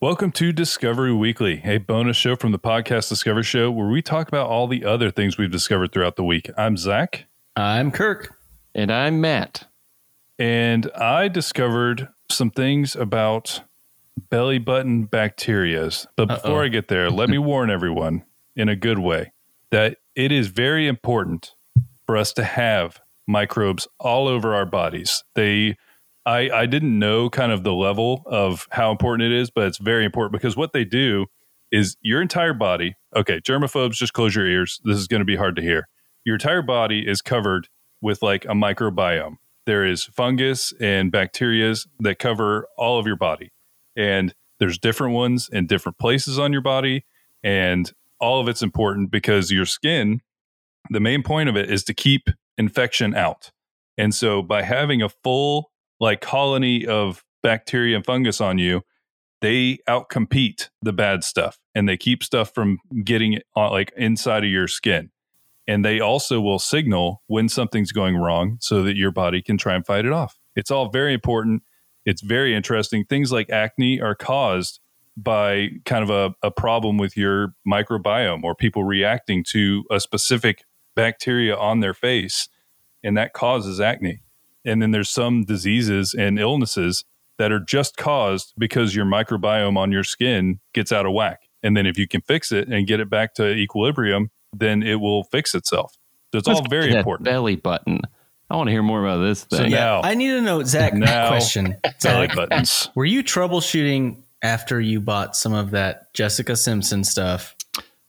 [0.00, 0.14] Discovery Weekly.
[0.14, 4.28] Welcome to Discovery Weekly, a bonus show from the podcast Discovery Show where we talk
[4.28, 6.50] about all the other things we've discovered throughout the week.
[6.56, 7.24] I'm Zach,
[7.56, 8.36] I'm Kirk.
[8.74, 9.66] And I'm Matt.
[10.38, 13.62] and I discovered some things about
[14.30, 16.06] belly button bacterias.
[16.16, 16.64] But before Uh-oh.
[16.64, 18.24] I get there, let me warn everyone
[18.54, 19.32] in a good way
[19.70, 21.54] that it is very important
[22.06, 25.24] for us to have microbes all over our bodies.
[25.34, 25.76] They
[26.26, 29.78] I, I didn't know kind of the level of how important it is, but it's
[29.78, 31.26] very important because what they do
[31.70, 32.94] is your entire body.
[33.16, 34.80] Okay, germaphobes, just close your ears.
[34.84, 35.88] This is going to be hard to hear.
[36.24, 37.68] Your entire body is covered
[38.00, 39.36] with like a microbiome.
[39.66, 43.52] There is fungus and bacterias that cover all of your body.
[43.96, 47.04] And there's different ones in different places on your body.
[47.42, 50.20] And all of it's important because your skin,
[50.90, 53.50] the main point of it is to keep infection out.
[53.96, 55.67] And so by having a full
[56.00, 58.82] like colony of bacteria and fungus on you,
[59.40, 64.44] they outcompete the bad stuff and they keep stuff from getting on, uh, like inside
[64.44, 65.10] of your skin.
[65.66, 69.74] And they also will signal when something's going wrong so that your body can try
[69.74, 70.38] and fight it off.
[70.56, 71.62] It's all very important.
[72.04, 73.04] It's very interesting.
[73.04, 74.80] Things like acne are caused
[75.16, 80.64] by kind of a, a problem with your microbiome or people reacting to a specific
[80.96, 82.48] bacteria on their face,
[83.04, 84.22] and that causes acne.
[84.68, 87.04] And then there's some diseases and illnesses
[87.38, 91.42] that are just caused because your microbiome on your skin gets out of whack.
[91.62, 94.96] And then if you can fix it and get it back to equilibrium, then it
[94.96, 95.96] will fix itself.
[96.32, 97.24] So it's all Let's very get that important.
[97.24, 98.00] Belly button.
[98.50, 99.70] I want to hear more about this So thing.
[99.72, 100.94] now- I need to know, Zach.
[100.94, 101.76] Now- question.
[102.02, 102.90] Belly Zach, buttons.
[102.94, 107.54] were you troubleshooting after you bought some of that Jessica Simpson stuff?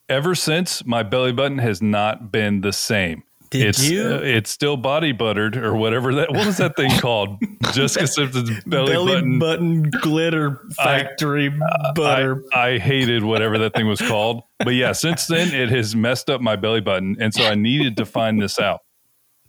[0.08, 3.24] Ever since my belly button has not been the same.
[3.50, 4.04] Did it's, you?
[4.04, 6.32] uh, it's still body buttered or whatever that.
[6.32, 7.42] What was that thing called?
[7.74, 9.90] Jessica Simpson's belly, button.
[10.02, 11.52] glitter factory
[11.98, 14.44] I, I hated whatever that thing was called.
[14.60, 17.98] But yeah, since then it has messed up my belly button, and so I needed
[17.98, 18.82] to find this out.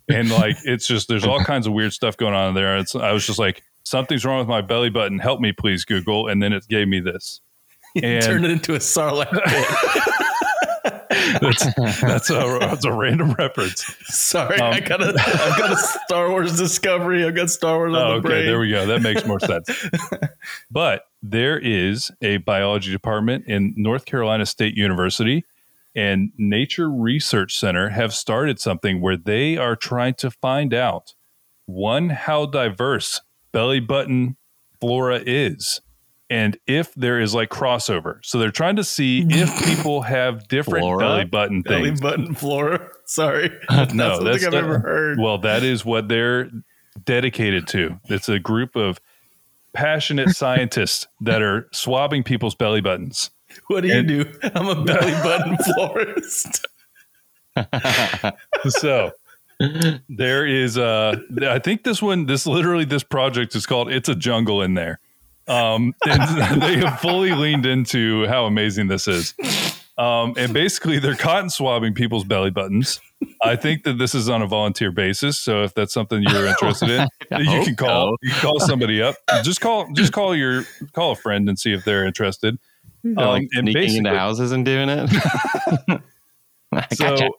[0.09, 2.77] And like, it's just there's all kinds of weird stuff going on there.
[2.77, 5.19] It's I was just like, something's wrong with my belly button.
[5.19, 6.27] Help me, please, Google.
[6.27, 7.41] And then it gave me this.
[8.01, 10.13] And Turned it into a sarlacc pit.
[11.39, 13.83] that's that's a that's a random reference.
[14.05, 17.25] Sorry, Um, I got a, I've got a Star Wars Discovery.
[17.25, 18.45] I've got Star Wars on Oh, the okay, brain.
[18.45, 18.85] there we go.
[18.87, 19.67] That makes more sense.
[20.71, 25.45] but there is a biology department in North Carolina State University
[25.95, 31.13] and Nature Research Center have started something where they are trying to find out
[31.65, 33.21] one how diverse
[33.51, 34.37] belly button
[34.79, 35.81] flora is
[36.31, 38.19] and if there is like crossover.
[38.23, 40.99] So they're trying to see if people have different Flora?
[40.99, 41.99] belly button things.
[42.01, 42.87] Belly button flora.
[43.05, 45.19] Sorry, that's No, something that's I've not- ever heard.
[45.19, 46.49] Well, that is what they're
[47.05, 47.99] dedicated to.
[48.05, 48.99] It's a group of
[49.73, 53.29] passionate scientists that are swabbing people's belly buttons.
[53.67, 54.25] What do you and- do?
[54.55, 56.65] I'm a belly button florist.
[58.69, 59.11] So
[60.09, 64.15] there is uh I think this one this literally this project is called It's a
[64.15, 64.99] Jungle in there.
[65.51, 69.33] Um and they have fully leaned into how amazing this is.
[69.97, 72.99] Um and basically they're cotton swabbing people's belly buttons.
[73.43, 76.89] I think that this is on a volunteer basis, so if that's something you're interested
[76.89, 77.07] in,
[77.39, 78.17] you can call so.
[78.23, 79.15] you can call somebody up.
[79.43, 80.63] Just call just call your
[80.93, 82.57] call a friend and see if they're interested.
[83.03, 86.01] They're like Um, and sneaking into houses and doing it.
[86.93, 87.29] So gotcha.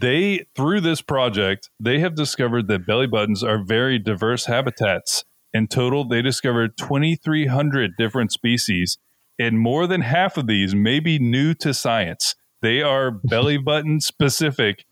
[0.00, 5.24] they through this project, they have discovered that belly buttons are very diverse habitats.
[5.52, 8.98] In total, they discovered 2,300 different species,
[9.38, 12.34] and more than half of these may be new to science.
[12.62, 14.84] They are belly button specific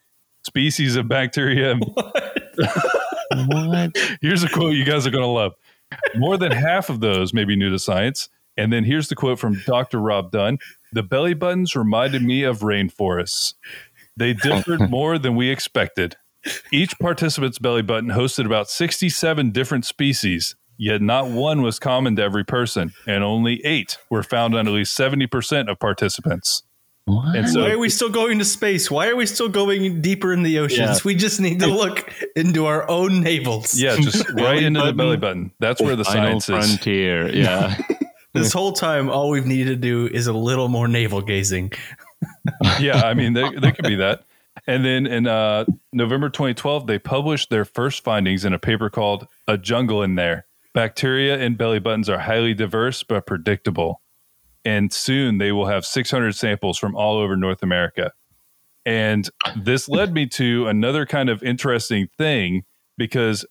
[0.44, 1.76] species of bacteria.
[3.47, 3.97] what?
[4.20, 5.54] Here's a quote you guys are going to love.
[6.16, 8.28] More than half of those may be new to science.
[8.56, 10.00] And then here's the quote from Dr.
[10.00, 10.59] Rob Dunn
[10.92, 13.54] The belly buttons reminded me of rainforests.
[14.16, 16.16] They differed more than we expected.
[16.72, 22.22] Each participant's belly button hosted about 67 different species, yet not one was common to
[22.22, 26.62] every person, and only eight were found on at least 70% of participants.
[27.06, 27.36] What?
[27.36, 28.90] And so Why are we still going to space?
[28.90, 30.98] Why are we still going deeper in the oceans?
[30.98, 31.00] Yeah.
[31.04, 33.74] We just need to look into our own navels.
[33.74, 35.50] Yeah, just right Belly into the belly button.
[35.58, 36.70] That's where the Final science is.
[36.70, 37.34] frontier.
[37.34, 37.76] Yeah.
[38.34, 41.72] This whole time, all we've needed to do is a little more navel gazing.
[42.78, 44.22] yeah, I mean, they, they could be that.
[44.66, 49.27] And then in uh, November 2012, they published their first findings in a paper called
[49.47, 50.47] A Jungle in There.
[50.75, 54.01] Bacteria in belly buttons are highly diverse but predictable.
[54.65, 58.13] And soon they will have 600 samples from all over North America.
[58.84, 62.65] And this led me to another kind of interesting thing
[62.97, 63.45] because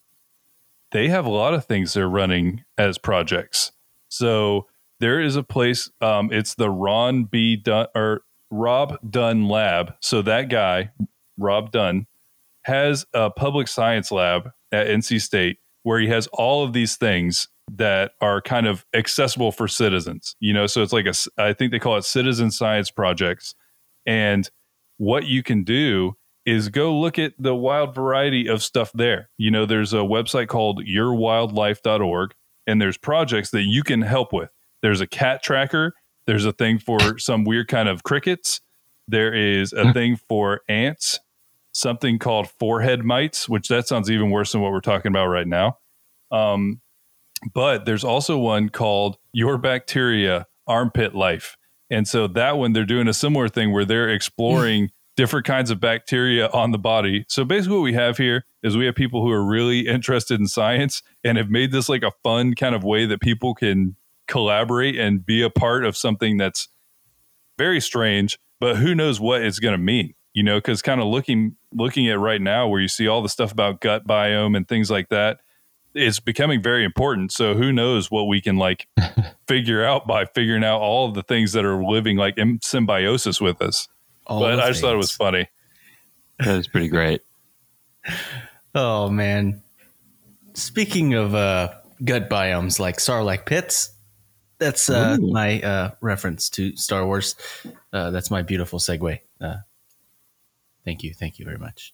[0.92, 3.72] they have a lot of things they're running as projects.
[4.10, 4.68] So
[5.00, 5.92] there is a place.
[6.02, 7.62] Um, it's the Ron B.
[7.68, 9.94] Or Rob Dunn Lab.
[10.02, 10.92] So that guy,
[11.38, 12.08] Rob Dunn,
[12.64, 17.48] has a public science lab at NC State where he has all of these things
[17.72, 20.36] that are kind of accessible for citizens.
[20.40, 23.56] You know, so it's like a, I think they call it citizen science projects.
[24.06, 24.50] And
[24.98, 29.30] what you can do is go look at the wild variety of stuff there.
[29.38, 32.34] You know, there's a website called yourwildlife.org
[32.66, 34.50] and there's projects that you can help with.
[34.82, 35.94] There's a cat tracker,
[36.28, 38.62] there's a thing for some weird kind of crickets,
[39.08, 41.20] there is a thing for ants,
[41.72, 45.48] something called forehead mites, which that sounds even worse than what we're talking about right
[45.48, 45.80] now.
[46.32, 46.82] Um,
[47.54, 51.58] but there's also one called Your Bacteria Armpit Life.
[51.90, 55.80] And so that one, they're doing a similar thing where they're exploring different kinds of
[55.80, 57.26] bacteria on the body.
[57.28, 60.48] So basically, what we have here is we have people who are really interested in
[60.48, 63.97] science and have made this like a fun kind of way that people can
[64.28, 66.68] collaborate and be a part of something that's
[67.58, 71.08] very strange, but who knows what it's going to mean, you know, because kind of
[71.08, 74.68] looking looking at right now where you see all the stuff about gut biome and
[74.68, 75.40] things like that,
[75.94, 77.32] it's becoming very important.
[77.32, 78.88] So who knows what we can like
[79.48, 83.42] figure out by figuring out all of the things that are living like in symbiosis
[83.42, 83.88] with us.
[84.26, 85.50] All but the I just thought it was funny.
[86.40, 87.22] That was pretty great.
[88.76, 89.64] Oh man.
[90.54, 91.74] Speaking of uh,
[92.04, 93.92] gut biomes like Sarlacc pits,
[94.60, 97.36] that's uh, my uh, reference to Star Wars.
[97.94, 99.20] Uh, that's my beautiful segue.
[99.40, 99.56] Uh,
[100.86, 101.94] thank you, thank you very much.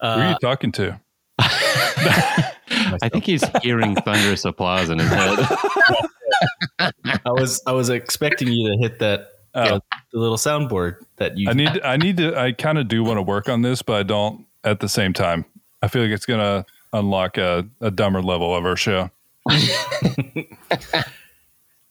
[0.00, 1.00] Who are Uh, you talking to?
[1.38, 5.38] I think he's hearing thunderous applause in his head.
[7.24, 9.60] I was I was expecting you to hit that Oh.
[9.76, 9.78] uh,
[10.12, 11.48] the little soundboard that you.
[11.48, 13.94] I need I need to I kind of do want to work on this, but
[13.94, 15.44] I don't at the same time.
[15.80, 19.10] I feel like it's gonna unlock a, a dumber level of our show.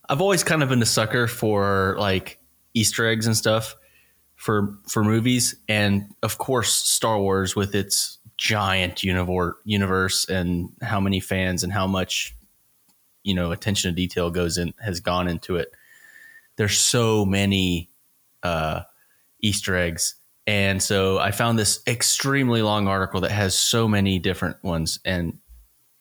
[0.09, 2.39] I've always kind of been a sucker for like
[2.73, 3.75] Easter eggs and stuff
[4.35, 11.19] for for movies, and of course Star Wars with its giant universe and how many
[11.19, 12.35] fans and how much
[13.23, 15.71] you know attention to detail goes in has gone into it.
[16.57, 17.89] There's so many
[18.43, 18.81] uh,
[19.41, 20.15] Easter eggs,
[20.45, 25.39] and so I found this extremely long article that has so many different ones, and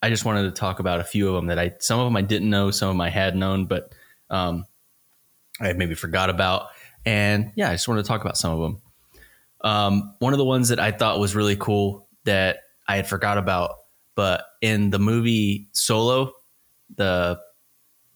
[0.02, 2.16] I just wanted to talk about a few of them that I some of them
[2.16, 3.94] I didn't know, some of them I had known, but
[4.30, 4.66] um,
[5.60, 6.68] I maybe forgot about.
[7.04, 8.82] And yeah, I just wanted to talk about some of them.
[9.62, 12.58] Um, one of the ones that I thought was really cool that
[12.88, 13.76] I had forgot about,
[14.16, 16.32] but in the movie Solo,
[16.96, 17.38] the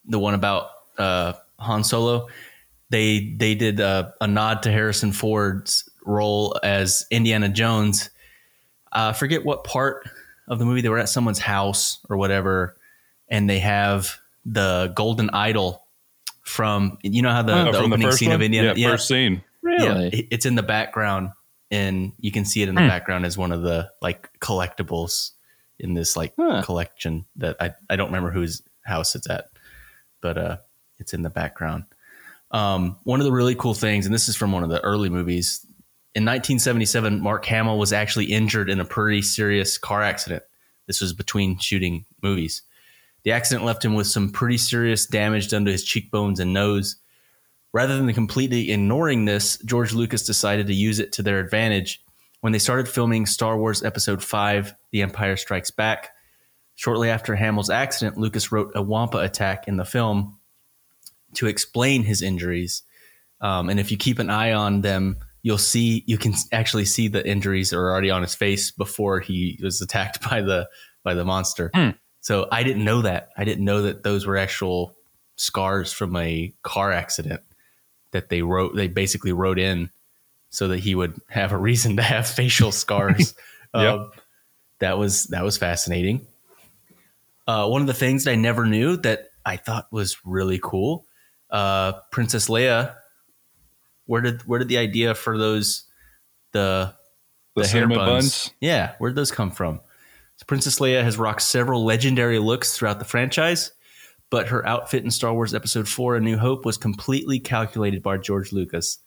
[0.07, 2.29] the one about uh, Han Solo,
[2.91, 8.11] they they did a, a nod to Harrison Ford's role as Indiana Jones.
[8.93, 10.09] Uh, I forget what part
[10.49, 12.77] of the movie they were at someone's house or whatever,
[13.29, 15.83] and they have the golden idol
[16.43, 18.37] from you know how the, Oh, the from opening scene one?
[18.37, 19.43] of Indiana yeah, first scene.
[19.63, 20.09] yeah, Really?
[20.09, 21.31] it- it's in the background,
[21.71, 22.89] and you can see it in the Hmm.
[22.89, 25.33] background as one of the like collectibles
[25.79, 26.63] in this like Huh.
[26.63, 29.49] collection that I I don't remember whose house it's at,
[30.21, 30.57] but uh,
[30.99, 31.85] it's in the background.
[32.53, 35.09] Um, one of the really cool things, and this is from one of the early
[35.11, 35.67] movies.
[36.17, 40.43] In 1977, Mark Hamill was actually injured in a pretty serious car accident.
[40.87, 42.63] This was between shooting movies.
[43.25, 46.97] The accident left him with some pretty serious damage done to his cheekbones and nose.
[47.75, 52.03] Rather than completely ignoring this, George Lucas decided to use it to their advantage
[52.41, 56.13] when they started filming Star Wars Episode 5 The Empire Strikes Back.
[56.77, 60.39] Shortly after Hamill's accident, Lucas wrote a Wampa attack in the film
[61.35, 62.85] to explain his injuries.
[63.43, 67.07] Um, and if you keep an eye on them, you'll see you can actually see
[67.07, 70.69] the injuries are already on his face before he was attacked by the
[71.05, 71.71] by the monster.
[71.73, 71.91] Hmm.
[72.21, 73.29] So I didn't know that.
[73.37, 74.97] I didn't know that those were actual
[75.37, 77.43] scars from a car accident
[78.11, 78.75] that they wrote.
[78.75, 79.91] They basically wrote in
[80.51, 83.35] so that he would have a reason to have facial scars.
[83.73, 83.95] Yep.
[83.95, 84.11] Um,
[84.81, 86.27] that was that was fascinating.
[87.47, 91.07] Uh, one of the things that I never knew that I thought was really cool.
[91.51, 92.97] Uh, Princess Leia.
[94.07, 95.85] Where did where did the idea for those
[96.53, 96.95] the
[97.55, 97.99] The, the hair buns.
[97.99, 98.51] buns.
[98.61, 99.81] Yeah, where did those come from?
[100.37, 103.73] So Princess Leia has rocked several legendary looks throughout the franchise,
[104.31, 108.19] but her outfit in Star Wars Episode 4 A New Hope was completely calculated by
[108.19, 108.99] George Lucas.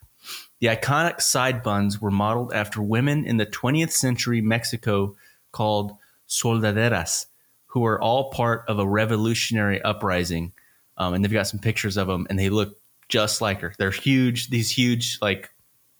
[0.59, 5.15] The iconic side buns were modeled after women in the 20th century Mexico
[5.51, 5.93] called
[6.27, 7.27] soldaderas,
[7.67, 10.51] who were all part of a revolutionary uprising.
[10.97, 12.75] Um, and they've got some pictures of them, and they look
[13.09, 13.73] just like her.
[13.77, 15.49] They're huge, these huge, like,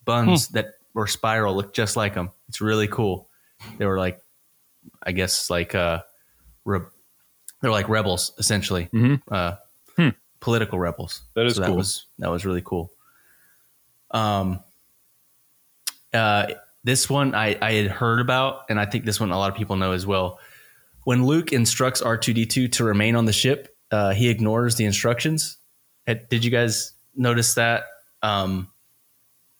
[0.06, 2.32] buns that were spiral look just like them.
[2.48, 3.30] It's really cool.
[3.78, 4.20] They were like,
[5.04, 6.02] I guess, like uh,
[6.66, 6.80] re-
[7.62, 9.22] they're like rebels essentially, Mhm.
[9.30, 9.56] uh,
[9.96, 10.10] Hmm.
[10.40, 11.22] political rebels.
[11.36, 11.76] That is so that cool.
[11.78, 12.92] was that was really cool.
[14.12, 14.62] Um,
[16.14, 16.48] uh,
[16.84, 19.58] this one I I had heard about, and I think this one a lot of
[19.58, 20.40] people know as well.
[21.04, 24.76] When Luke instructs R two D two to remain on the ship, uh, he ignores
[24.76, 25.58] the instructions.
[26.08, 27.84] Did you guys notice that?
[28.24, 28.70] Um,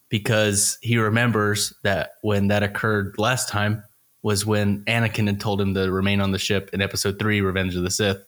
[0.10, 3.84] because he remembers that when that occurred last time
[4.24, 7.76] was when Anakin had told him to remain on the ship in Episode Three, Revenge
[7.76, 8.28] of the Sith,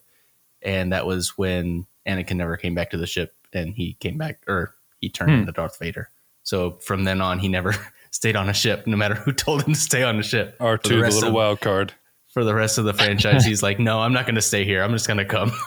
[0.62, 4.42] and that was when Anakin never came back to the ship, and he came back
[4.48, 5.40] or he turned Hmm.
[5.40, 6.10] into Darth Vader.
[6.44, 7.76] So from then on, he never
[8.12, 10.56] stayed on a ship, no matter who told him to stay on the ship.
[10.60, 11.94] R For two, the rest little of- wild card.
[12.30, 13.44] for the rest of the franchise.
[13.44, 14.82] He's like, no, I'm not going to stay here.
[14.84, 15.52] I'm just going to come.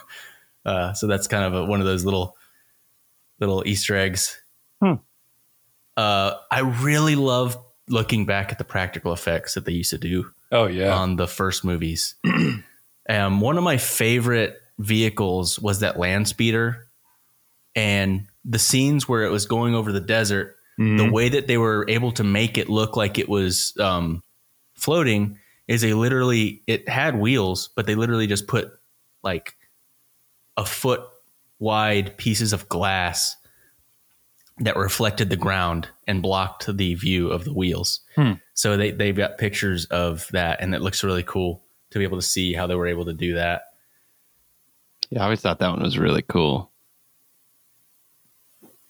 [0.67, 2.39] Uh, so that's kind of a, one of those little
[3.47, 4.41] little Easter eggs.
[4.83, 4.95] Hmm.
[5.97, 7.57] Uh, I really love
[7.89, 11.29] looking back at the practical effects that they used to do Oh yeah, on the
[11.29, 12.15] first movies.
[13.09, 16.89] um, one of my favorite vehicles was that land speeder,
[17.77, 20.99] and the scenes where it was going over the desert Mhm.
[20.99, 24.25] the way that they were able to make it look like it was um,
[24.75, 28.73] floating is they literally it had wheels but they literally just put
[29.23, 29.55] like
[30.57, 31.03] a foot
[31.59, 33.37] wide pieces of glass
[34.59, 38.33] that reflected the ground and blocked the view of the wheels Hmm.
[38.55, 42.19] so they, they've got pictures of that and it looks really cool to be able
[42.19, 43.63] to see how they were able to do that
[45.11, 46.71] Yeah, I always thought that one was really cool.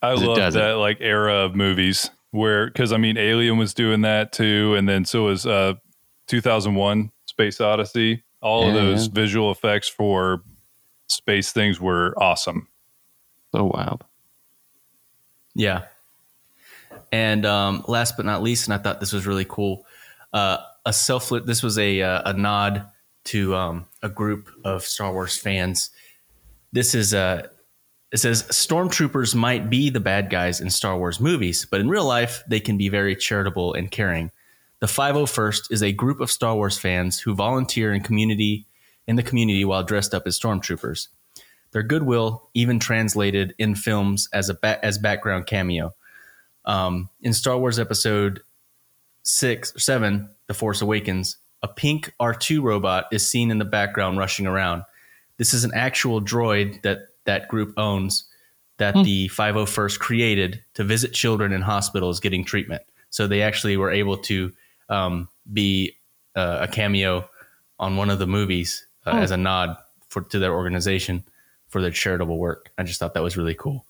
[0.03, 0.61] I love doesn't.
[0.61, 4.87] that like era of movies where because I mean Alien was doing that too, and
[4.89, 5.75] then so was uh
[6.27, 8.23] 2001 Space Odyssey.
[8.43, 9.15] All of those yeah.
[9.15, 10.43] visual effects for
[11.09, 12.69] space things were awesome.
[13.53, 14.05] So wild.
[15.55, 15.83] Yeah.
[17.13, 19.87] And um, last but not least, and I thought this was really cool,
[20.33, 21.29] uh, a self.
[21.29, 22.87] This was a uh, a nod
[23.27, 25.91] to um, a group of Star Wars fans.
[26.73, 27.47] This is uh,
[28.11, 32.05] it says stormtroopers might be the bad guys in Star Wars movies, but in real
[32.05, 34.31] life they can be very charitable and caring.
[34.81, 38.67] The 501st is a group of Star Wars fans who volunteer in community
[39.07, 41.09] in the community while dressed up as stormtroopers.
[41.73, 45.95] Their goodwill even translated in films as a ba- as background cameo.
[46.65, 48.41] Um, in Star Wars Episode
[49.23, 53.65] six, or seven, The Force Awakens, a pink R two robot is seen in the
[53.65, 54.85] background rushing around.
[55.37, 58.25] This is an actual droid that that group owns
[58.79, 62.83] that the 501st created to visit children in hospitals getting treatment.
[63.11, 64.53] So they actually were able to
[64.89, 65.97] um, be
[66.35, 67.29] uh, a cameo
[67.79, 69.77] on one of the movies uh, as a nod
[70.09, 71.25] for to their organization
[71.69, 72.71] for their charitable work.
[72.79, 73.85] I just thought that was really cool.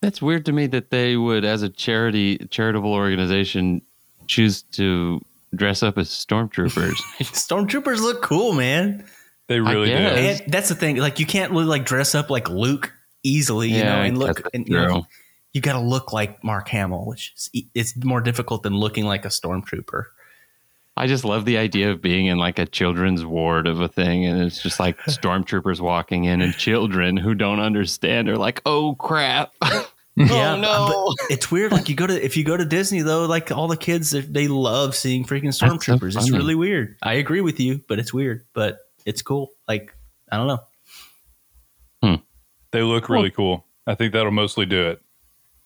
[0.00, 3.82] That's weird to me that they would, as a charity charitable organization,
[4.26, 5.20] choose to
[5.54, 6.96] dress up as stormtroopers.
[7.20, 9.04] Stormtroopers look cool, man.
[9.48, 9.94] They really do.
[9.94, 10.96] And that's the thing.
[10.96, 14.48] Like you can't really like dress up like Luke easily, you Yeah, know, and look
[14.54, 15.06] and you know,
[15.52, 19.04] you got to look like Mark Hamill, which is e- it's more difficult than looking
[19.04, 20.04] like a stormtrooper.
[20.96, 24.26] I just love the idea of being in like a children's ward of a thing,
[24.26, 28.94] and it's just like stormtroopers walking in, and children who don't understand are like, "Oh
[28.96, 29.52] crap!
[30.18, 31.72] Oh, yeah, oh no!" it's weird.
[31.72, 34.20] Like you go to if you go to Disney though, like all the kids they-
[34.20, 36.16] they love seeing freaking so stormtroopers.
[36.16, 36.96] it's really weird.
[37.02, 39.52] I agree with you, but it's weird, but it's cool.
[39.66, 39.96] Like
[40.30, 40.60] I don't know.
[42.02, 42.14] Hmm.
[42.72, 43.64] They look really cool.
[43.86, 45.00] I think that'll mostly do it.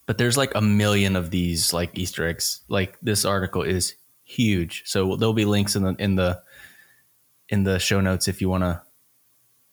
[0.07, 2.61] But there's like a million of these like Easter eggs.
[2.69, 4.83] Like this article is huge.
[4.85, 6.43] So there'll be links in the in the
[7.49, 8.83] in the show notes if you want to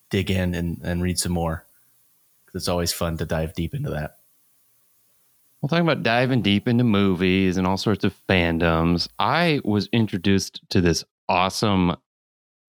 [0.09, 1.65] dig in and, and read some more.
[2.45, 4.17] 'Cause It's always fun to dive deep into that.
[5.61, 10.61] Well, talking about diving deep into movies and all sorts of fandoms, I was introduced
[10.69, 11.95] to this awesome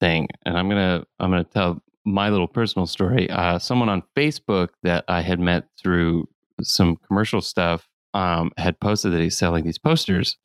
[0.01, 3.29] thing, and I'm gonna I'm gonna tell my little personal story.
[3.31, 6.29] Uh, someone on Facebook that I had met through
[6.63, 10.37] some commercial stuff um, had posted that he's selling these posters,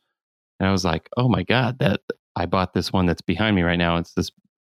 [0.59, 2.01] and I was like, oh my god, that
[2.35, 3.97] I bought this one that's behind me right now.
[3.97, 4.31] It's this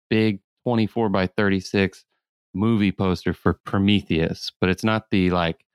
[0.10, 2.06] big 24 by 36
[2.54, 5.66] movie poster for Prometheus, but it's not the like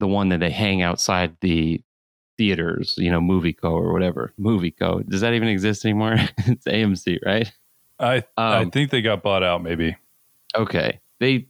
[0.00, 1.82] the one that they hang outside the
[2.36, 4.32] theaters, you know, Movie Co or whatever.
[4.38, 5.00] Movie Co.
[5.00, 6.14] Does that even exist anymore?
[6.38, 7.50] it's AMC, right?
[7.98, 9.62] I I Um, think they got bought out.
[9.62, 9.96] Maybe
[10.56, 11.00] Okay.
[11.20, 11.48] They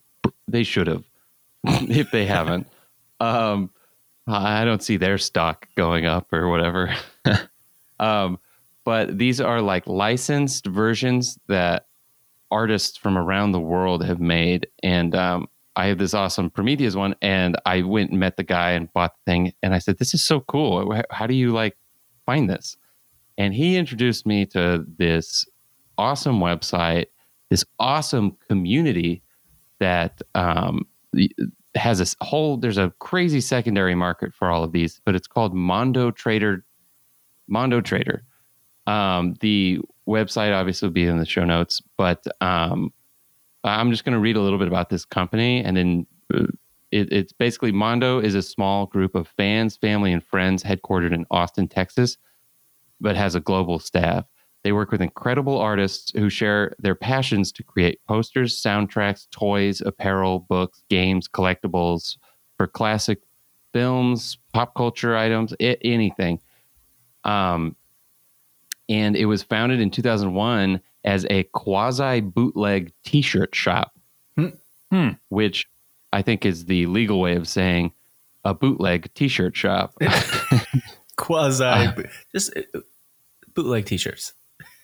[0.49, 1.04] they should have
[1.64, 2.66] if they haven't.
[3.20, 3.70] Um
[4.26, 6.94] I don't see their stock going up or whatever.
[8.00, 8.38] um
[8.85, 11.87] but these are like licensed versions that
[12.50, 17.14] artists from around the world have made and um I have this awesome Prometheus one
[17.23, 20.12] and I went and met the guy and bought the thing and I said this
[20.12, 21.00] is so cool.
[21.11, 21.76] How- do you like
[22.26, 22.76] find this?
[23.37, 25.47] And he introduced me to this
[25.97, 27.07] awesome website
[27.50, 29.23] this awesome community
[29.81, 30.87] that um,
[31.75, 32.57] has a whole.
[32.57, 36.64] There's a crazy secondary market for all of these, but it's called Mondo Trader.
[37.49, 38.23] Mondo Trader.
[38.87, 42.93] Um, the website obviously will be in the show notes, but um,
[43.64, 46.45] I'm just going to read a little bit about this company, and then uh,
[46.90, 51.26] it, it's basically Mondo is a small group of fans, family, and friends headquartered in
[51.31, 52.17] Austin, Texas,
[53.00, 54.25] but has a global staff.
[54.64, 60.40] They work with incredible artists who share their passions to create posters, soundtracks, toys, apparel,
[60.40, 62.17] books, games, collectibles
[62.57, 63.21] for classic
[63.73, 66.40] films, pop culture items, I- anything.
[67.28, 67.76] Um,
[68.88, 73.92] and it was founded in 2001 as a quasi bootleg T-shirt shop,
[74.37, 74.49] Hmm.
[74.90, 75.08] Hmm.
[75.28, 75.68] which
[76.12, 77.92] I think is the legal way of saying
[78.44, 79.92] a bootleg T-shirt shop.
[81.16, 81.92] Quasi, Uh,
[82.32, 82.80] just uh,
[83.54, 84.35] bootleg t-shirts.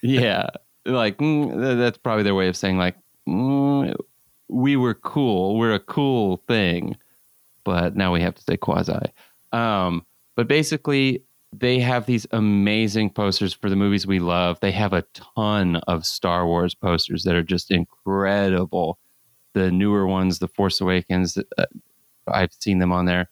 [0.02, 0.48] yeah,
[0.84, 2.96] like mm, that's probably their way of saying like
[3.28, 3.94] mm,
[4.48, 6.96] we were cool, we're a cool thing,
[7.62, 8.98] but now we have to say quasi.
[9.52, 11.22] Um, but basically,
[11.58, 14.58] they have these amazing posters for the movies we love.
[14.60, 18.98] They have a ton of Star Wars posters that are just incredible.
[19.52, 21.66] The newer ones, The Force Awakens, uh,
[22.26, 23.30] I've seen them on there.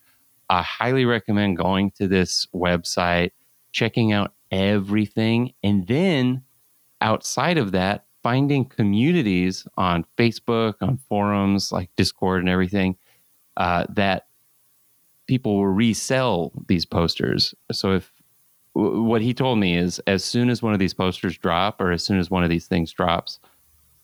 [0.48, 3.30] I highly recommend going to this website,
[3.72, 6.42] checking out everything, and then
[7.00, 12.96] outside of that, finding communities on Facebook, on forums like Discord and everything
[13.56, 14.26] uh, that
[15.26, 17.54] people will resell these posters.
[17.72, 18.11] So if
[18.74, 22.02] what he told me is, as soon as one of these posters drop, or as
[22.04, 23.38] soon as one of these things drops,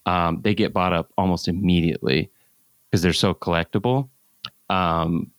[0.06, 2.30] um, they get bought up almost immediately
[2.90, 4.08] because they're so collectible.
[4.70, 5.30] Um,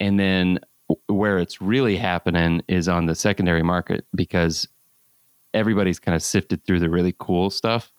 [0.00, 0.60] and then
[1.06, 4.68] where it's really happening is on the secondary market because
[5.54, 7.92] everybody's kind of sifted through the really cool stuff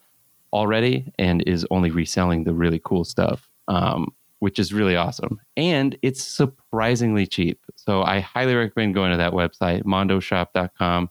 [0.53, 4.07] already and is only reselling the really cool stuff, um,
[4.39, 5.39] which is really awesome.
[5.55, 7.59] And it's surprisingly cheap.
[7.75, 11.09] So I highly recommend going to that website, mondoshop.com,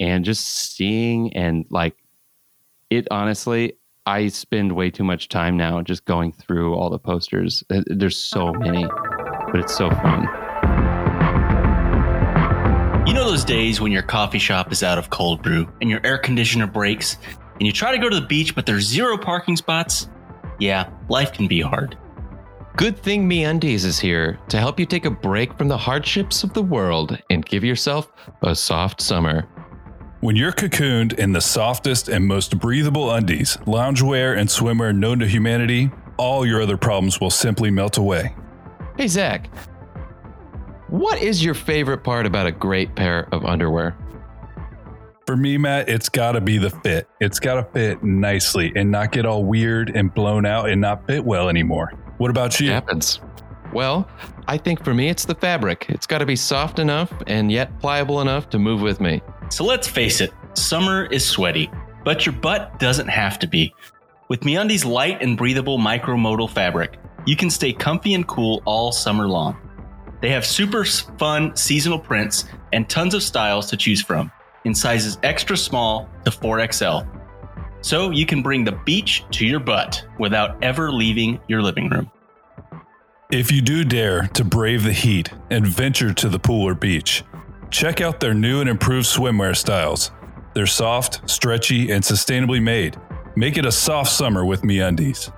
[0.00, 1.96] and just seeing and like
[2.90, 3.74] it honestly.
[4.04, 7.62] I spend way too much time now just going through all the posters.
[7.70, 10.26] Uh, There's so many, but it's so fun.
[13.06, 16.00] You know those days when your coffee shop is out of cold brew and your
[16.04, 17.16] air conditioner breaks
[17.54, 20.08] and you try to go to the beach but there's zero parking spots?
[20.58, 21.96] Yeah, life can be hard.
[22.74, 26.54] Good thing MeUndies is here to help you take a break from the hardships of
[26.54, 29.42] the world and give yourself a soft summer.
[30.20, 35.26] When you're cocooned in the softest and most breathable undies, loungewear, and swimwear known to
[35.28, 38.34] humanity, all your other problems will simply melt away.
[38.96, 39.54] Hey, Zach,
[40.88, 43.98] what is your favorite part about a great pair of underwear?
[45.26, 47.06] For me, Matt, it's got to be the fit.
[47.20, 51.06] It's got to fit nicely and not get all weird and blown out and not
[51.06, 51.92] fit well anymore.
[52.18, 52.70] What about you?
[52.70, 53.20] happens.
[53.72, 54.08] Well,
[54.46, 55.86] I think for me, it's the fabric.
[55.88, 59.22] It's got to be soft enough and yet pliable enough to move with me.
[59.48, 61.70] So let's face it, summer is sweaty,
[62.04, 63.74] but your butt doesn't have to be.
[64.28, 69.28] With MeUndies light and breathable micromodal fabric, you can stay comfy and cool all summer
[69.28, 69.56] long.
[70.20, 74.30] They have super fun seasonal prints and tons of styles to choose from
[74.64, 77.21] in sizes extra small to 4XL.
[77.82, 82.10] So you can bring the beach to your butt without ever leaving your living room.
[83.30, 87.24] If you do dare to brave the heat and venture to the pool or beach,
[87.70, 90.10] check out their new and improved swimwear styles.
[90.54, 92.98] They're soft, stretchy, and sustainably made.
[93.34, 95.32] Make it a soft summer with MeUndies.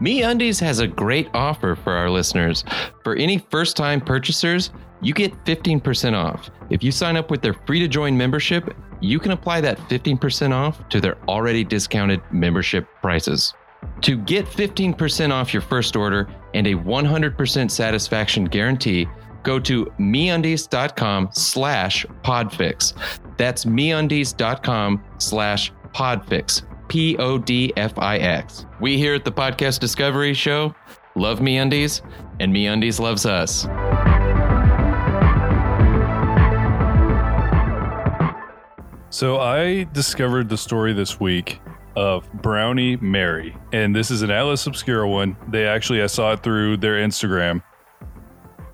[0.00, 2.64] MeUndies has a great offer for our listeners.
[3.02, 6.50] For any first-time purchasers, you get 15% off.
[6.70, 11.00] If you sign up with their free-to-join membership, you can apply that 15% off to
[11.00, 13.54] their already discounted membership prices.
[14.02, 19.06] To get 15% off your first order and a 100% satisfaction guarantee,
[19.42, 22.94] go to meundies.com slash podfix.
[23.36, 26.62] That's meundies.com slash podfix.
[26.88, 28.66] P O D F I X.
[28.78, 30.74] We here at the Podcast Discovery Show
[31.14, 32.02] love MeUndies,
[32.40, 33.66] and MeUndies loves us.
[39.14, 41.60] So I discovered the story this week
[41.94, 45.36] of Brownie Mary, and this is an Atlas Obscura one.
[45.46, 47.62] They actually, I saw it through their Instagram.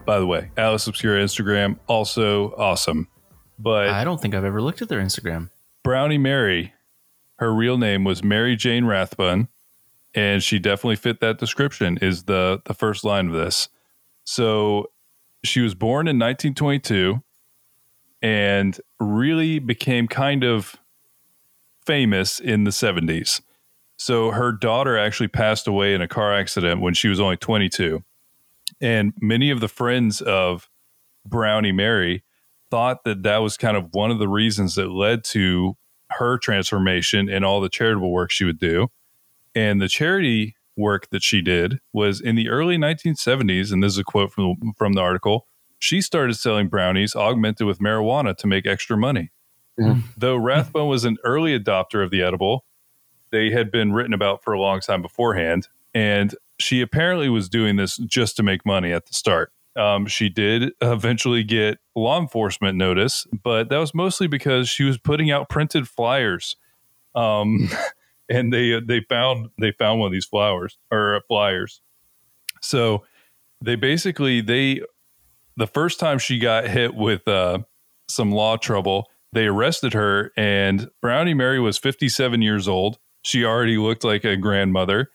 [0.07, 3.09] By the way, Atlas Obscura Instagram also awesome,
[3.59, 5.51] but I don't think I've ever looked at their Instagram.
[5.83, 6.73] Brownie Mary,
[7.39, 9.49] her real name was Mary Jane Rathbun,
[10.15, 11.99] and she definitely fit that description.
[12.01, 13.69] Is the the first line of this?
[14.25, 14.91] So
[15.45, 17.23] she was born in 1922
[18.23, 20.77] and really became kind of
[21.87, 23.41] famous in the 70s.
[23.97, 28.03] So her daughter actually passed away in a car accident when she was only 22.
[28.81, 30.69] And many of the friends of
[31.27, 32.25] Brownie Mary
[32.71, 35.77] thought that that was kind of one of the reasons that led to
[36.13, 38.89] her transformation and all the charitable work she would do.
[39.55, 43.99] And the charity work that she did was in the early 1970s, and this is
[43.99, 45.47] a quote from, from the article
[45.81, 49.33] she started selling brownies augmented with marijuana to make extra money.
[49.81, 50.01] Mm-hmm.
[50.17, 52.65] Though Rathbun was an early adopter of the edible,
[53.33, 55.69] they had been written about for a long time beforehand.
[55.95, 59.53] And she apparently was doing this just to make money at the start.
[59.75, 64.99] Um, she did eventually get law enforcement notice, but that was mostly because she was
[64.99, 66.57] putting out printed flyers.
[67.15, 67.71] Um,
[68.29, 71.81] and they they found they found one of these flowers or flyers.
[72.61, 73.05] So
[73.63, 74.83] they basically they
[75.61, 77.59] the first time she got hit with uh,
[78.09, 82.99] some law trouble, they arrested her, and Brownie Mary was 57 years old.
[83.23, 85.11] She already looked like a grandmother.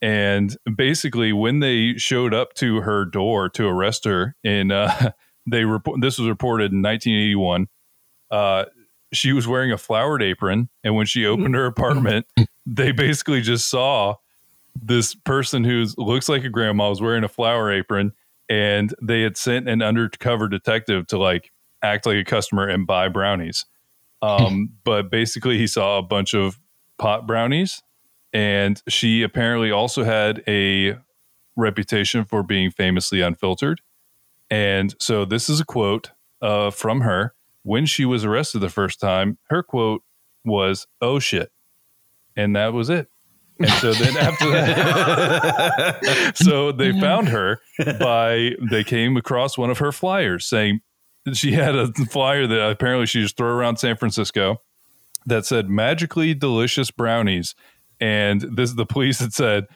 [0.00, 5.12] And basically, when they showed up to her door to arrest her, and uh,
[5.46, 7.68] they report this was reported in 1981.
[8.30, 8.64] Uh,
[9.12, 12.26] she was wearing a flowered apron, and when she opened her apartment,
[12.66, 14.14] they basically just saw
[14.80, 18.12] this person who looks like a grandma was wearing a flower apron
[18.50, 23.08] and they had sent an undercover detective to like act like a customer and buy
[23.08, 23.64] brownies.
[24.20, 26.60] Um, but basically, he saw a bunch of
[26.98, 27.80] pot brownies,
[28.32, 30.98] and she apparently also had a
[31.56, 33.80] reputation for being famously unfiltered.
[34.50, 36.10] And so, this is a quote
[36.42, 39.38] uh, from her when she was arrested the first time.
[39.48, 40.02] Her quote
[40.44, 41.52] was, "Oh shit,"
[42.34, 43.08] and that was it.
[43.60, 47.60] And so then after that, so they found her
[47.98, 50.80] by they came across one of her flyers saying
[51.34, 54.62] she had a flyer that apparently she just threw around San Francisco
[55.26, 57.54] that said magically delicious brownies.
[58.00, 59.66] And this is the police had said,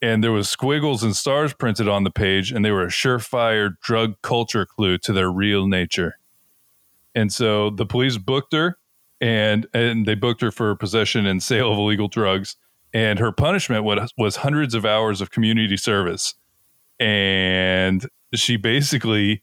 [0.00, 3.74] and there was squiggles and stars printed on the page, and they were a surefire
[3.82, 6.18] drug culture clue to their real nature.
[7.14, 8.78] And so the police booked her
[9.20, 12.56] and and they booked her for possession and sale of illegal drugs
[12.92, 16.34] and her punishment was, was hundreds of hours of community service.
[17.00, 19.42] And she basically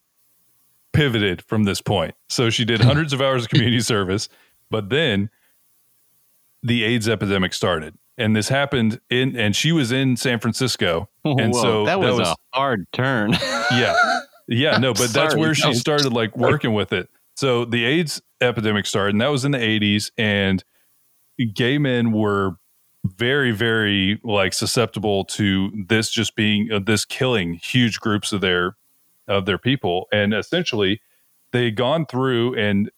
[0.94, 2.16] pivoted from this point.
[2.30, 2.88] So she did hmm.
[2.88, 4.30] hundreds of hours of community service
[4.70, 5.30] but then
[6.64, 7.96] the aids epidemic started.
[8.18, 11.10] And this happened in and she was in san francisco.
[11.24, 13.34] And Whoa, so that was, that was, a hard turn.
[13.72, 13.96] Yeah.
[14.48, 17.10] Yeah no but that's where she started like working with it.
[17.36, 20.64] So the aids epidemic started and that was in the 80s and
[21.54, 22.58] gay men were
[23.06, 28.76] very very like susceptible to this just being uh, this killing huge groups of their
[29.28, 30.08] of their people.
[30.12, 31.02] And essentially
[31.52, 32.92] they had gone through and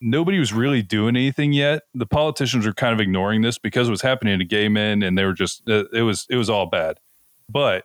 [0.00, 1.82] nobody was really doing anything yet.
[1.94, 5.16] The politicians were kind of ignoring this because it was happening to gay men and
[5.16, 6.98] they were just uh, it was it was all bad.
[7.48, 7.84] But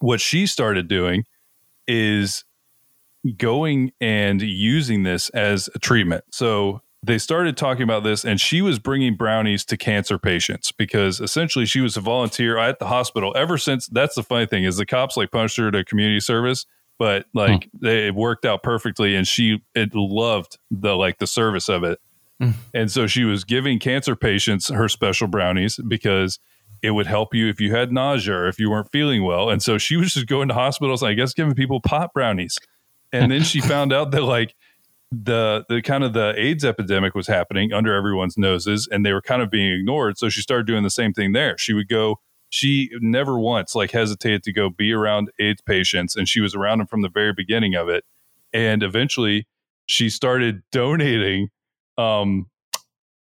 [0.00, 1.24] what she started doing
[1.86, 2.44] is
[3.36, 6.24] going and using this as a treatment.
[6.30, 11.20] So they started talking about this and she was bringing brownies to cancer patients because
[11.20, 14.76] essentially she was a volunteer at the hospital ever since that's the funny thing is
[14.76, 16.66] the cops like punched her to community service
[16.98, 17.86] but like hmm.
[17.86, 22.00] they, it worked out perfectly and she it loved the like the service of it
[22.40, 22.50] hmm.
[22.72, 26.38] and so she was giving cancer patients her special brownies because
[26.82, 29.62] it would help you if you had nausea or if you weren't feeling well and
[29.62, 32.58] so she was just going to hospitals i guess giving people pot brownies
[33.12, 34.54] and then she found out that like
[35.22, 39.22] the the kind of the AIDS epidemic was happening under everyone's noses and they were
[39.22, 40.18] kind of being ignored.
[40.18, 41.56] So she started doing the same thing there.
[41.58, 46.28] She would go, she never once like hesitated to go be around AIDS patients and
[46.28, 48.04] she was around them from the very beginning of it.
[48.52, 49.46] And eventually
[49.86, 51.48] she started donating
[51.98, 52.46] um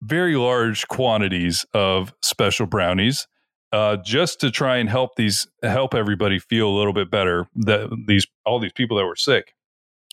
[0.02, 3.28] very large quantities of special brownies
[3.72, 7.90] uh, just to try and help these help everybody feel a little bit better that
[8.08, 9.54] these all these people that were sick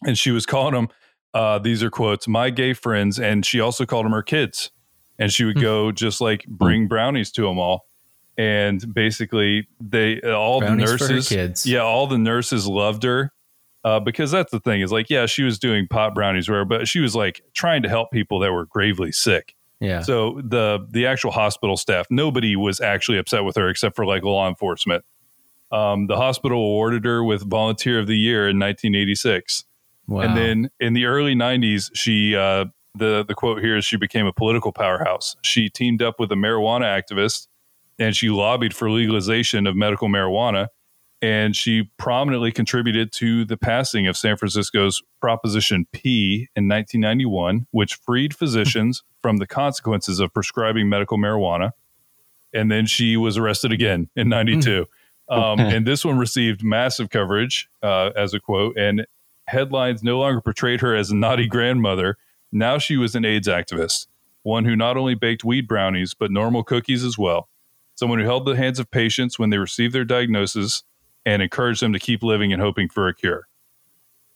[0.07, 0.89] and she was calling them
[1.35, 3.19] uh, these are quotes, my gay friends.
[3.19, 4.71] And she also called them her kids.
[5.19, 5.63] And she would hmm.
[5.63, 7.87] go just like bring brownies to them all.
[8.39, 11.67] And basically, they all brownies the nurses, kids.
[11.67, 13.33] yeah, all the nurses loved her
[13.85, 16.89] uh, because that's the thing is like, yeah, she was doing pot brownies, where, but
[16.89, 19.55] she was like trying to help people that were gravely sick.
[19.81, 20.03] Yeah.
[20.03, 24.23] So the the actual hospital staff, nobody was actually upset with her except for like
[24.23, 25.05] law enforcement.
[25.73, 29.65] Um, the hospital awarded her with Volunteer of the Year in 1986.
[30.11, 30.23] Wow.
[30.23, 32.65] And then in the early 90s, she, uh,
[32.97, 35.37] the, the quote here is she became a political powerhouse.
[35.43, 37.47] She teamed up with a marijuana activist
[37.97, 40.67] and she lobbied for legalization of medical marijuana.
[41.23, 47.95] And she prominently contributed to the passing of San Francisco's Proposition P in 1991, which
[47.95, 51.71] freed physicians from the consequences of prescribing medical marijuana.
[52.53, 54.87] and then she was arrested again in 92.
[55.29, 59.07] Um, and this one received massive coverage uh, as a quote, and
[59.51, 62.17] headlines no longer portrayed her as a naughty grandmother.
[62.53, 64.07] Now she was an AIDS activist,
[64.43, 67.49] one who not only baked weed brownies, but normal cookies as well.
[67.95, 70.83] Someone who held the hands of patients when they received their diagnosis
[71.27, 73.47] and encouraged them to keep living and hoping for a cure.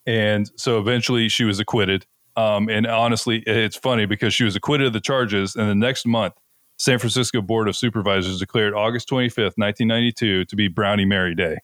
[0.06, 2.04] And so eventually she was acquitted.
[2.36, 5.56] Um, and honestly, it's funny because she was acquitted of the charges.
[5.56, 6.34] And the next month,
[6.76, 11.58] San Francisco Board of Supervisors declared August 25th, 1992 to be Brownie Mary Day.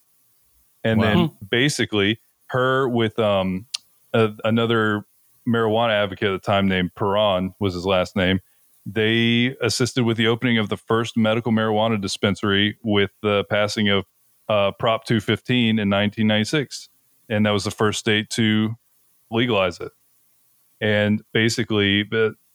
[0.84, 1.06] And wow.
[1.06, 3.66] then basically her with um,
[4.12, 5.04] a, another
[5.48, 8.40] marijuana advocate at the time named Peron was his last name.
[8.86, 14.04] They assisted with the opening of the first medical marijuana dispensary with the passing of
[14.48, 16.88] uh, Prop 215 in 1996.
[17.28, 18.76] And that was the first state to
[19.30, 19.92] legalize it.
[20.80, 22.04] And basically,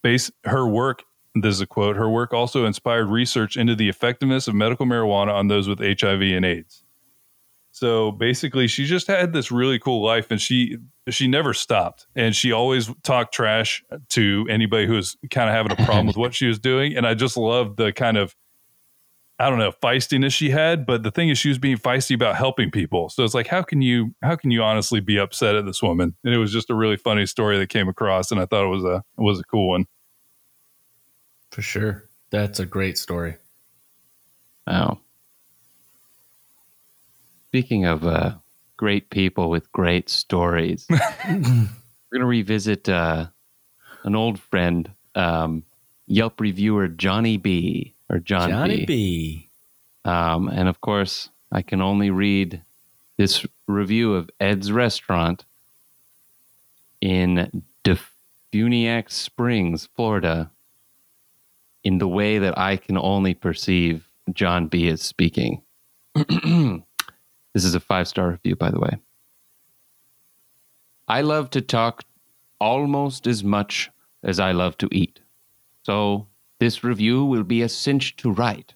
[0.01, 1.03] base, her work
[1.35, 1.97] this is a quote.
[1.97, 6.21] Her work also inspired research into the effectiveness of medical marijuana on those with HIV
[6.21, 6.84] and AIDS.
[7.75, 10.77] So basically, she just had this really cool life, and she
[11.09, 15.73] she never stopped, and she always talked trash to anybody who was kind of having
[15.73, 16.95] a problem with what she was doing.
[16.95, 18.33] And I just loved the kind of
[19.37, 22.37] I don't know feistiness she had, but the thing is, she was being feisty about
[22.37, 23.09] helping people.
[23.09, 26.15] So it's like, how can you how can you honestly be upset at this woman?
[26.23, 28.69] And it was just a really funny story that came across, and I thought it
[28.69, 29.85] was a it was a cool one.
[31.51, 32.09] For sure.
[32.29, 33.35] That's a great story.
[34.65, 35.01] Wow.
[37.55, 38.33] Speaking of uh,
[38.75, 41.69] great people with great stories, we're going
[42.19, 43.27] to revisit uh,
[44.03, 45.63] an old friend, um,
[46.05, 47.95] Yelp reviewer Johnny B.
[48.09, 48.85] or John Johnny B.
[48.85, 49.49] B.
[50.03, 52.61] Um, and of course, I can only read
[53.15, 55.45] this review of Ed's Restaurant
[56.99, 60.51] in DeFuniak Springs, Florida,
[61.85, 65.61] in the way that I can only perceive John B as speaking.
[67.55, 68.97] this is a five star review, by the way.
[71.07, 72.03] I love to talk
[72.59, 73.89] almost as much
[74.21, 75.21] as I love to eat.
[75.83, 76.27] So
[76.59, 78.73] this review will be a cinch to write.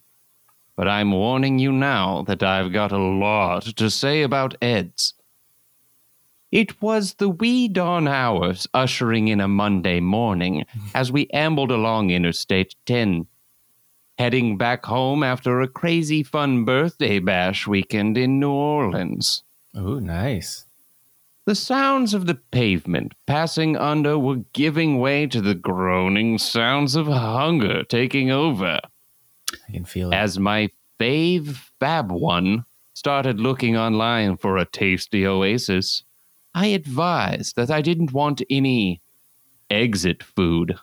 [0.77, 5.13] But I'm warning you now that I've got a lot to say about Ed's.
[6.49, 10.63] It was the wee dawn hours ushering in a Monday morning
[10.95, 13.27] as we ambled along Interstate 10,
[14.19, 19.43] heading back home after a crazy fun birthday bash weekend in New Orleans.
[19.73, 20.65] Oh, nice.
[21.45, 27.07] The sounds of the pavement passing under were giving way to the groaning sounds of
[27.07, 28.81] hunger taking over.
[29.67, 30.15] I can feel it.
[30.15, 36.03] As my fave Fab one started looking online for a tasty oasis,
[36.53, 39.01] I advised that I didn't want any
[39.69, 40.77] exit food.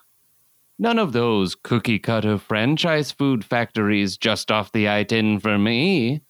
[0.79, 6.21] None of those cookie cutter franchise food factories just off the I 10 for me.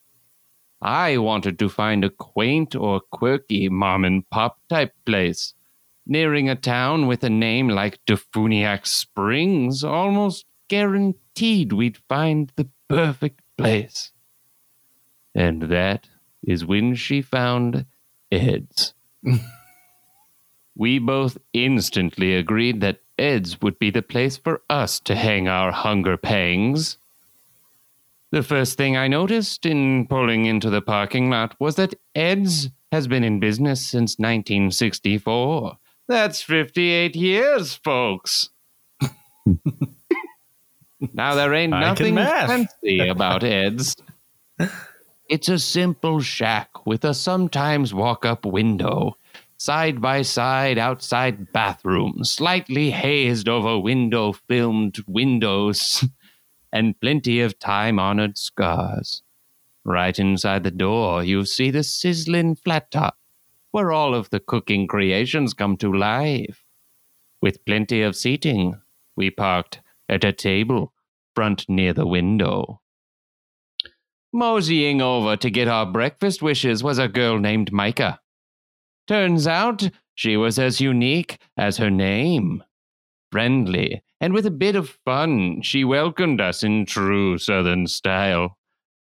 [0.81, 5.53] I wanted to find a quaint or quirky mom and pop type place.
[6.05, 13.41] Nearing a town with a name like DeFuniak Springs almost guaranteed we'd find the perfect
[13.57, 14.11] place.
[15.35, 16.07] And that
[16.41, 17.85] is when she found
[18.31, 18.93] Ed's.
[20.75, 25.71] we both instantly agreed that Ed's would be the place for us to hang our
[25.71, 26.97] hunger pangs.
[28.31, 33.07] The first thing I noticed in pulling into the parking lot was that Ed's has
[33.07, 35.77] been in business since 1964.
[36.07, 38.49] That's 58 years, folks.
[41.13, 43.95] now, there ain't nothing fancy about Ed's.
[45.29, 49.17] It's a simple shack with a sometimes walk up window,
[49.57, 56.05] side by side outside bathroom, slightly hazed over window filmed windows,
[56.71, 59.23] and plenty of time honored scars.
[59.83, 63.17] Right inside the door, you see the sizzling flat top,
[63.71, 66.63] where all of the cooking creations come to life.
[67.41, 68.81] With plenty of seating,
[69.15, 70.93] we parked at a table
[71.35, 72.81] front near the window.
[74.33, 78.19] Moseying over to get our breakfast wishes was a girl named Micah.
[79.07, 82.63] Turns out she was as unique as her name.
[83.31, 88.57] Friendly, and with a bit of fun, she welcomed us in true Southern style.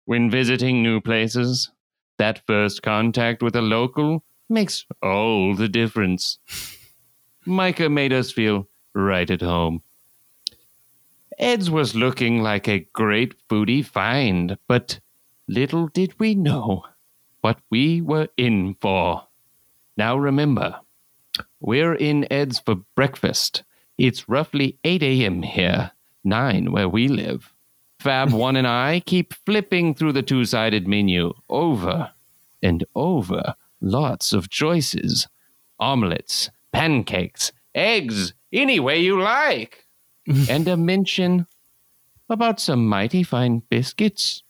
[0.05, 1.71] When visiting new places,
[2.19, 6.39] that first contact with a local makes all the difference.
[7.47, 9.83] Micah made us feel right at home.
[11.39, 15.01] Ed's was looking like a great foodie find, but
[15.49, 16.85] Little did we know
[17.41, 19.27] what we were in for.
[19.97, 20.81] Now remember,
[21.61, 23.63] we're in Ed's for breakfast.
[23.99, 25.43] It's roughly 8 a.m.
[25.43, 25.93] here,
[26.25, 27.53] 9 where we live.
[28.01, 32.11] Fab One and I keep flipping through the two sided menu over
[32.63, 33.55] and over.
[33.81, 35.29] Lots of choices
[35.81, 39.87] omelets, pancakes, eggs, any way you like.
[40.49, 41.47] and a mention
[42.31, 44.44] about some mighty fine biscuits.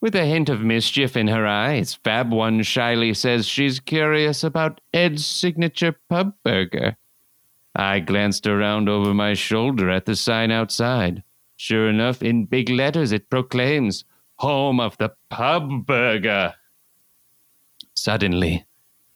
[0.00, 4.80] With a hint of mischief in her eyes, Fab One shyly says she's curious about
[4.94, 6.96] Ed's signature pub burger.
[7.74, 11.22] I glanced around over my shoulder at the sign outside.
[11.56, 14.04] Sure enough, in big letters, it proclaims
[14.36, 16.54] Home of the Pub Burger.
[17.92, 18.64] Suddenly,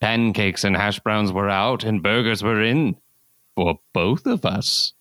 [0.00, 2.96] pancakes and hash browns were out and burgers were in.
[3.56, 4.92] For both of us.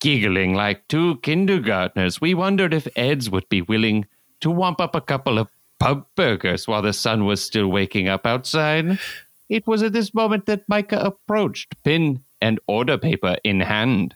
[0.00, 4.06] Giggling like two kindergartners, we wondered if Ed's would be willing
[4.40, 5.48] to whomp up a couple of
[5.78, 8.98] pub burgers while the sun was still waking up outside.
[9.48, 14.14] It was at this moment that Micah approached, pen and order paper in hand.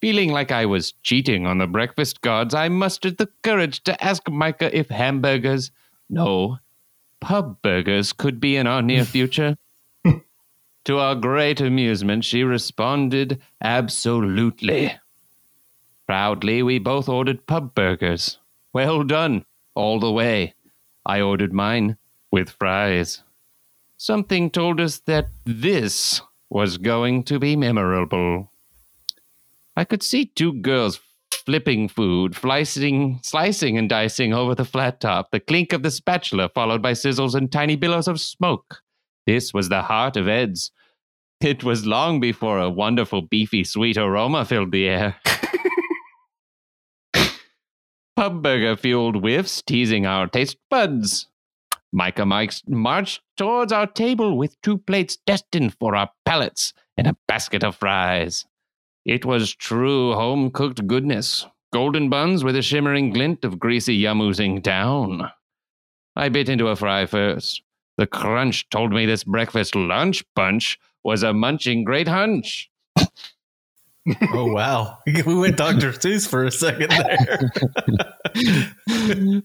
[0.00, 4.28] Feeling like I was cheating on the breakfast gods, I mustered the courage to ask
[4.28, 5.70] Micah if hamburgers,
[6.10, 6.58] no,
[7.20, 9.56] pub burgers, could be in our near future.
[10.84, 14.92] to our great amusement, she responded, absolutely.
[16.08, 18.38] Proudly, we both ordered pub burgers.
[18.72, 20.54] Well done, all the way.
[21.04, 21.96] I ordered mine
[22.30, 23.22] with fries.
[23.96, 28.50] Something told us that this was going to be memorable.
[29.76, 31.00] I could see two girls
[31.44, 36.48] flipping food, slicing, slicing and dicing over the flat top, the clink of the spatula
[36.48, 38.82] followed by sizzles and tiny billows of smoke.
[39.26, 40.70] This was the heart of Ed's.
[41.40, 45.16] It was long before a wonderful beefy sweet aroma filled the air.
[48.22, 51.26] Pub burger fueled whiffs teasing our taste buds.
[51.92, 57.16] Micah Mike's marched towards our table with two plates destined for our palates and a
[57.26, 58.46] basket of fries.
[59.04, 64.20] It was true home cooked goodness, golden buns with a shimmering glint of greasy yum
[64.20, 65.28] oozing down.
[66.14, 67.62] I bit into a fry first.
[67.98, 72.70] The crunch told me this breakfast lunch bunch was a munching great hunch.
[74.32, 75.92] Oh wow, we went Dr.
[75.92, 77.50] Seuss for a second there.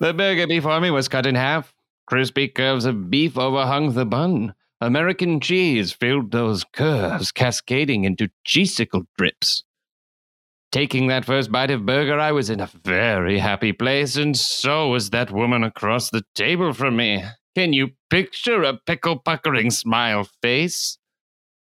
[0.00, 1.74] the burger before me was cut in half.
[2.06, 4.54] Crispy curves of beef overhung the bun.
[4.80, 9.64] American cheese filled those curves, cascading into cheesicle drips.
[10.70, 14.88] Taking that first bite of burger, I was in a very happy place, and so
[14.88, 17.24] was that woman across the table from me.
[17.56, 20.98] Can you picture a pickle puckering smile face?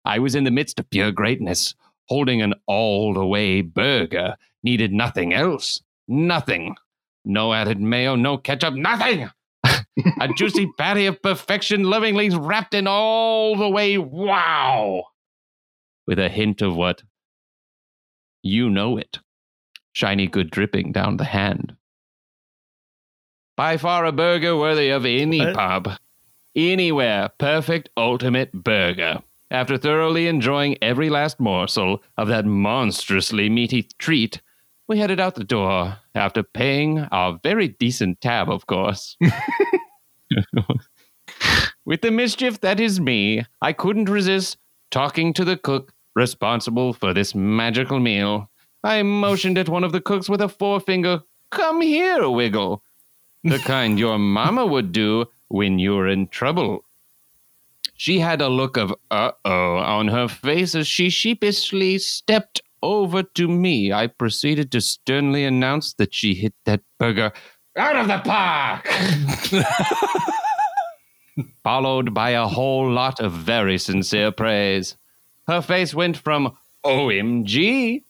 [0.05, 1.75] I was in the midst of pure greatness,
[2.09, 5.81] holding an all the way burger, needed nothing else.
[6.09, 6.77] Nothing.
[7.25, 9.31] No added mayo, no ketchup, nothing!
[9.65, 15.05] a juicy patty of perfection, lovingly wrapped in all the way wow!
[16.07, 17.03] With a hint of what?
[18.43, 19.21] You know it.
[19.93, 21.77] Shiny good dripping down the hand.
[23.57, 25.55] By far a burger worthy of any What?
[25.55, 25.88] pub.
[26.57, 27.31] Anywhere.
[27.38, 29.23] Perfect ultimate burger.
[29.53, 34.41] After thoroughly enjoying every last morsel of that monstrously meaty treat,
[34.88, 39.19] we headed out the door after paying our very decent tab, of course.
[41.85, 44.57] With the mischief that is me, I couldn't resist
[44.91, 48.51] talking to the cook responsible for this magical meal.
[48.83, 52.83] I motioned at one of the cooks with a forefinger, Come here, Wiggle.
[53.45, 56.87] The kind your mama would do when you're in trouble.
[58.03, 63.23] She had a look of uh oh on her face as she sheepishly stepped over
[63.23, 63.93] to me.
[63.93, 67.31] I proceeded to sternly announce that she hit that burger
[67.77, 68.88] out of the park.
[71.62, 74.97] Followed by a whole lot of very sincere praise.
[75.47, 78.03] Her face went from OMG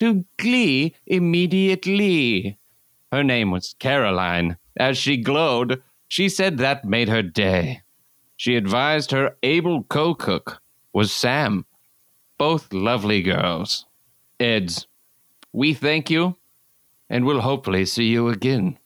[0.00, 2.58] to glee immediately.
[3.12, 4.56] Her name was Caroline.
[4.76, 7.82] As she glowed, she said that made her day.
[8.36, 10.60] She advised her able co cook
[10.92, 11.64] was Sam.
[12.38, 13.86] Both lovely girls.
[14.38, 14.86] Eds,
[15.52, 16.36] we thank you
[17.08, 18.78] and we'll hopefully see you again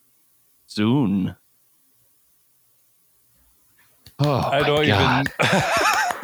[0.67, 1.35] soon.
[4.21, 5.27] Oh, I my don't God.
[5.43, 5.63] even.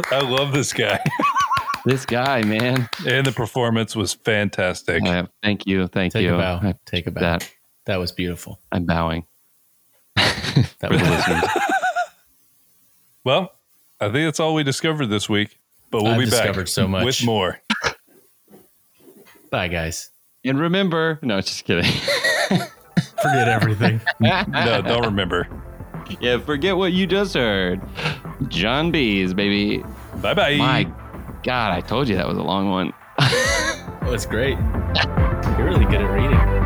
[0.13, 1.01] I love this guy,
[1.87, 2.89] This guy, man.
[3.07, 5.03] and the performance was fantastic.
[5.05, 5.87] Uh, thank you.
[5.89, 6.35] Thank Take you.
[6.35, 6.61] a bow.
[6.63, 7.21] I- Take a bow.
[7.21, 7.53] That
[7.87, 8.61] That was beautiful.
[8.71, 9.27] I'm bowing.
[10.81, 11.43] That was the listeners.
[13.27, 13.51] Well,
[14.01, 15.59] I think that's all we discovered this week,
[15.91, 17.05] but we'll I've be back so much.
[17.05, 17.61] with more.
[19.51, 20.11] Bye, guys.
[20.45, 21.91] And remember, no, just kidding.
[23.21, 24.01] Forget everything.
[24.21, 25.49] No, don't remember.
[26.21, 27.81] yeah, forget what you just heard.
[28.47, 29.83] John B's, baby.
[30.23, 30.57] Bye bye.
[30.57, 30.85] My
[31.43, 32.93] God, I told you that was a long one.
[34.07, 34.57] That was great.
[35.59, 36.66] You're really good at reading.